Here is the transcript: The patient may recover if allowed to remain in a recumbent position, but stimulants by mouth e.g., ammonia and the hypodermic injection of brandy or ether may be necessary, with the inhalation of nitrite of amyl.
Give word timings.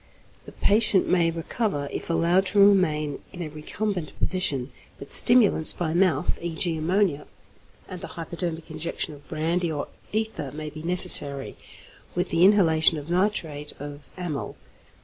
The 0.45 0.51
patient 0.51 1.07
may 1.07 1.29
recover 1.29 1.87
if 1.91 2.09
allowed 2.09 2.47
to 2.47 2.59
remain 2.59 3.19
in 3.31 3.43
a 3.43 3.49
recumbent 3.49 4.17
position, 4.17 4.71
but 4.97 5.13
stimulants 5.13 5.73
by 5.73 5.93
mouth 5.93 6.39
e.g., 6.41 6.75
ammonia 6.75 7.27
and 7.87 8.01
the 8.01 8.07
hypodermic 8.17 8.71
injection 8.71 9.13
of 9.13 9.27
brandy 9.27 9.71
or 9.71 9.89
ether 10.11 10.51
may 10.53 10.71
be 10.71 10.81
necessary, 10.81 11.55
with 12.15 12.29
the 12.29 12.43
inhalation 12.43 12.97
of 12.97 13.11
nitrite 13.11 13.73
of 13.79 14.09
amyl. 14.17 14.55